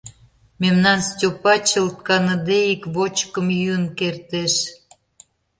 —Мемнан 0.61 0.99
Степа 1.09 1.53
чылт 1.67 1.97
каныде 2.07 2.59
ик 2.73 2.81
вочкым 2.95 3.47
йӱын 3.59 3.85
кертеш. 3.97 4.53